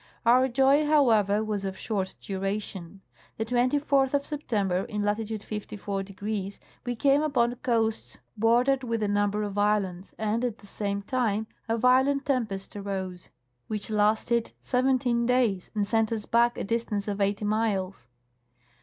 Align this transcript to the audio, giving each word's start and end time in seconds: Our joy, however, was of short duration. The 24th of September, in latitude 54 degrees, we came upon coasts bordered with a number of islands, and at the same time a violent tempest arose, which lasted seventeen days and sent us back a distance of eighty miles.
Our 0.25 0.47
joy, 0.47 0.83
however, 0.87 1.43
was 1.43 1.63
of 1.63 1.77
short 1.77 2.15
duration. 2.19 3.01
The 3.37 3.45
24th 3.45 4.15
of 4.15 4.25
September, 4.25 4.77
in 4.85 5.03
latitude 5.03 5.43
54 5.43 6.01
degrees, 6.01 6.59
we 6.83 6.95
came 6.95 7.21
upon 7.21 7.53
coasts 7.57 8.17
bordered 8.35 8.83
with 8.83 9.03
a 9.03 9.07
number 9.07 9.43
of 9.43 9.59
islands, 9.59 10.15
and 10.17 10.43
at 10.43 10.57
the 10.57 10.65
same 10.65 11.03
time 11.03 11.45
a 11.69 11.77
violent 11.77 12.25
tempest 12.25 12.75
arose, 12.75 13.29
which 13.67 13.91
lasted 13.91 14.53
seventeen 14.59 15.27
days 15.27 15.69
and 15.75 15.87
sent 15.87 16.11
us 16.11 16.25
back 16.25 16.57
a 16.57 16.63
distance 16.63 17.07
of 17.07 17.21
eighty 17.21 17.45
miles. 17.45 18.07